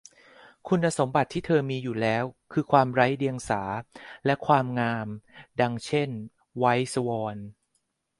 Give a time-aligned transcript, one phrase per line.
[0.67, 3.61] คุณสมบัติที่เธอมีอยู่แล้วคือความไร้เดียงสา
[4.25, 5.07] และความงาม
[5.61, 6.09] ดังเช่น
[6.57, 7.37] ไวท์สวอน